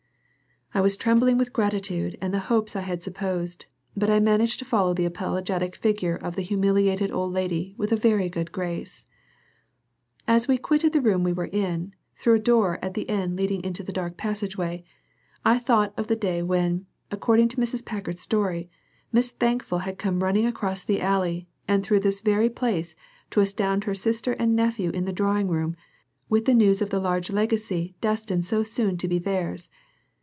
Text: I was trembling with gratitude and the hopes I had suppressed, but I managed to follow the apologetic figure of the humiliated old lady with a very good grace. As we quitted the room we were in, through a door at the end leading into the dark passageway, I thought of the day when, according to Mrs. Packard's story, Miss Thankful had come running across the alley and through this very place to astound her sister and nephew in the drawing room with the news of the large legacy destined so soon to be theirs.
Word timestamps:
I 0.73 0.79
was 0.79 0.95
trembling 0.95 1.37
with 1.37 1.51
gratitude 1.51 2.17
and 2.21 2.33
the 2.33 2.39
hopes 2.47 2.77
I 2.77 2.81
had 2.81 3.03
suppressed, 3.03 3.65
but 3.93 4.09
I 4.09 4.21
managed 4.21 4.57
to 4.59 4.65
follow 4.65 4.93
the 4.93 5.03
apologetic 5.03 5.75
figure 5.75 6.15
of 6.15 6.37
the 6.37 6.41
humiliated 6.43 7.11
old 7.11 7.33
lady 7.33 7.75
with 7.77 7.91
a 7.91 7.97
very 7.97 8.29
good 8.29 8.53
grace. 8.53 9.03
As 10.29 10.47
we 10.47 10.57
quitted 10.57 10.93
the 10.93 11.01
room 11.01 11.25
we 11.25 11.33
were 11.33 11.49
in, 11.51 11.93
through 12.15 12.35
a 12.35 12.39
door 12.39 12.79
at 12.81 12.93
the 12.93 13.09
end 13.09 13.35
leading 13.35 13.61
into 13.65 13.83
the 13.83 13.91
dark 13.91 14.15
passageway, 14.15 14.85
I 15.43 15.59
thought 15.59 15.93
of 15.99 16.07
the 16.07 16.15
day 16.15 16.41
when, 16.41 16.85
according 17.11 17.49
to 17.49 17.57
Mrs. 17.57 17.83
Packard's 17.83 18.21
story, 18.21 18.63
Miss 19.11 19.29
Thankful 19.29 19.79
had 19.79 19.97
come 19.99 20.23
running 20.23 20.45
across 20.45 20.83
the 20.85 21.01
alley 21.01 21.49
and 21.67 21.83
through 21.83 21.99
this 21.99 22.21
very 22.21 22.49
place 22.49 22.95
to 23.31 23.41
astound 23.41 23.83
her 23.83 23.93
sister 23.93 24.37
and 24.39 24.55
nephew 24.55 24.89
in 24.91 25.03
the 25.03 25.11
drawing 25.11 25.49
room 25.49 25.75
with 26.29 26.45
the 26.45 26.53
news 26.55 26.81
of 26.81 26.91
the 26.91 27.01
large 27.01 27.29
legacy 27.29 27.93
destined 27.99 28.45
so 28.45 28.63
soon 28.63 28.95
to 28.99 29.09
be 29.09 29.19
theirs. 29.19 29.69